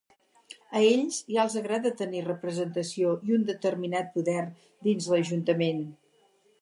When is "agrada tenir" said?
1.61-2.23